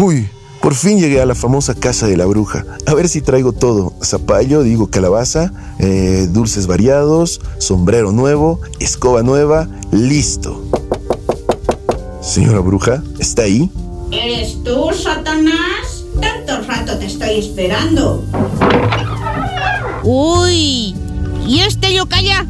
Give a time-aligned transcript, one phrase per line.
[0.00, 0.28] Uy,
[0.62, 2.64] por fin llegué a la famosa casa de la bruja.
[2.86, 3.92] A ver si traigo todo.
[4.00, 10.62] Zapallo, digo calabaza, eh, dulces variados, sombrero nuevo, escoba nueva, listo.
[12.22, 13.70] Señora bruja, ¿está ahí?
[14.12, 16.04] ¿Eres tú, Satanás?
[16.20, 18.24] Tanto rato te estoy esperando.
[20.04, 20.94] Uy,
[21.44, 22.46] ¿y este calla?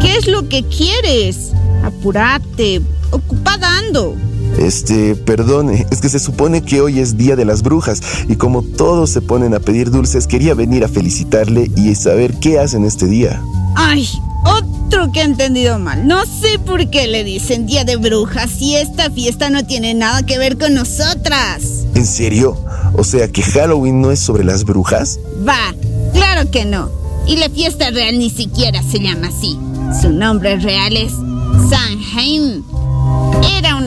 [0.00, 1.52] ¿Qué es lo que quieres?
[1.84, 4.16] Apúrate, ocupada ando.
[4.58, 8.62] Este, perdone, es que se supone que hoy es Día de las Brujas y como
[8.62, 13.06] todos se ponen a pedir dulces, quería venir a felicitarle y saber qué hacen este
[13.06, 13.42] día.
[13.74, 14.08] Ay,
[14.44, 16.06] otro que ha entendido mal.
[16.06, 20.24] No sé por qué le dicen Día de Brujas si esta fiesta no tiene nada
[20.24, 21.84] que ver con nosotras.
[21.94, 22.56] ¿En serio?
[22.94, 25.18] O sea que Halloween no es sobre las brujas?
[25.46, 25.74] Va,
[26.12, 26.90] claro que no.
[27.26, 29.58] Y la fiesta real ni siquiera se llama así.
[30.00, 31.12] Su nombre real es
[32.12, 32.75] era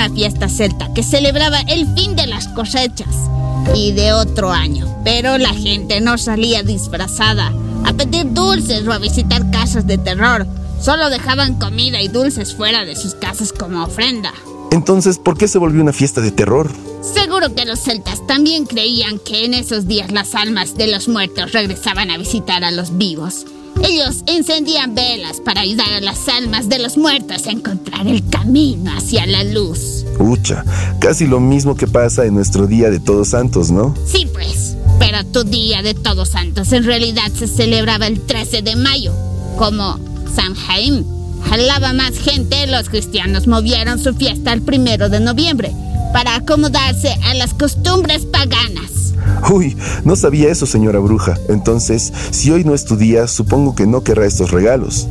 [0.10, 3.30] una fiesta celta que celebraba el fin de las cosechas
[3.76, 7.54] y de otro año, pero la gente no salía disfrazada
[7.86, 10.48] a pedir dulces o a visitar casas de terror.
[10.82, 14.34] Solo dejaban comida y dulces fuera de sus casas como ofrenda.
[14.72, 16.72] Entonces, ¿por qué se volvió una fiesta de terror?
[17.02, 21.52] Seguro que los celtas también creían que en esos días las almas de los muertos
[21.52, 23.46] regresaban a visitar a los vivos
[23.84, 28.92] ellos encendían velas para ayudar a las almas de los muertos a encontrar el camino
[28.92, 29.99] hacia la luz.
[30.20, 30.64] Ucha,
[31.00, 33.96] casi lo mismo que pasa en nuestro Día de Todos Santos, ¿no?
[34.06, 34.76] Sí, pues.
[35.00, 39.14] Pero tu Día de Todos Santos en realidad se celebraba el 13 de mayo,
[39.58, 39.98] como
[40.36, 41.04] San Jaime.
[41.50, 45.72] Jalaba más gente, los cristianos movieron su fiesta al primero de noviembre
[46.14, 49.14] para acomodarse a las costumbres paganas.
[49.50, 51.38] Uy, no sabía eso, señora bruja.
[51.48, 55.08] Entonces, si hoy no es tu día, supongo que no querrá estos regalos.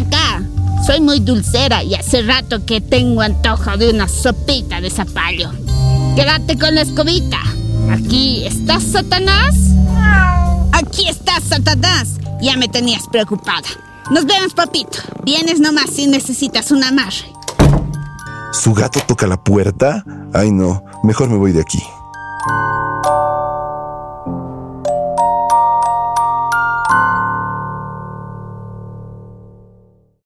[0.00, 0.42] Acá.
[0.90, 5.52] Soy muy dulcera y hace rato que tengo antojo de una sopita de zapallo.
[6.16, 7.38] Quédate con la escobita.
[7.92, 9.54] Aquí estás, Satanás.
[10.72, 12.16] Aquí estás, Satanás.
[12.42, 13.68] Ya me tenías preocupada.
[14.10, 14.98] Nos vemos, papito.
[15.22, 17.32] Vienes nomás si necesitas un amarre.
[18.52, 20.04] ¿Su gato toca la puerta?
[20.34, 20.82] Ay, no.
[21.04, 21.80] Mejor me voy de aquí.